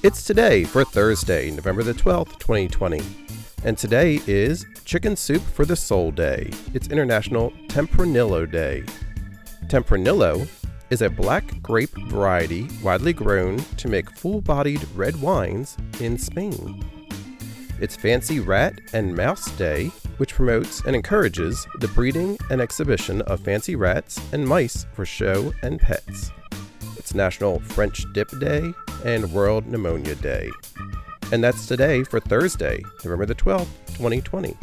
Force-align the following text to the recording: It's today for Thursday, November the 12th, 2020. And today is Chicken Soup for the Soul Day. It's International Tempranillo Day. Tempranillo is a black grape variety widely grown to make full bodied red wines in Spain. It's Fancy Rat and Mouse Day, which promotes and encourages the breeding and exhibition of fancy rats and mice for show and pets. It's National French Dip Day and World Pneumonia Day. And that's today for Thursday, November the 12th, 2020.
It's 0.00 0.22
today 0.22 0.62
for 0.62 0.84
Thursday, 0.84 1.50
November 1.50 1.82
the 1.82 1.92
12th, 1.92 2.38
2020. 2.38 3.02
And 3.64 3.76
today 3.76 4.20
is 4.28 4.64
Chicken 4.84 5.16
Soup 5.16 5.42
for 5.42 5.64
the 5.64 5.74
Soul 5.74 6.12
Day. 6.12 6.52
It's 6.72 6.86
International 6.86 7.50
Tempranillo 7.66 8.48
Day. 8.48 8.84
Tempranillo 9.66 10.48
is 10.90 11.02
a 11.02 11.10
black 11.10 11.60
grape 11.62 11.90
variety 12.06 12.68
widely 12.80 13.12
grown 13.12 13.58
to 13.76 13.88
make 13.88 14.08
full 14.08 14.40
bodied 14.40 14.86
red 14.94 15.20
wines 15.20 15.76
in 15.98 16.16
Spain. 16.16 16.80
It's 17.80 17.96
Fancy 17.96 18.38
Rat 18.38 18.80
and 18.92 19.16
Mouse 19.16 19.50
Day, 19.56 19.86
which 20.18 20.34
promotes 20.34 20.80
and 20.84 20.94
encourages 20.94 21.66
the 21.80 21.88
breeding 21.88 22.38
and 22.50 22.60
exhibition 22.60 23.20
of 23.22 23.40
fancy 23.40 23.74
rats 23.74 24.20
and 24.32 24.46
mice 24.46 24.86
for 24.92 25.04
show 25.04 25.52
and 25.62 25.80
pets. 25.80 26.30
It's 26.96 27.14
National 27.14 27.58
French 27.58 28.04
Dip 28.12 28.30
Day 28.38 28.72
and 29.04 29.32
World 29.32 29.66
Pneumonia 29.66 30.14
Day. 30.16 30.50
And 31.32 31.44
that's 31.44 31.66
today 31.66 32.04
for 32.04 32.20
Thursday, 32.20 32.82
November 33.04 33.26
the 33.26 33.34
12th, 33.34 33.68
2020. 33.96 34.56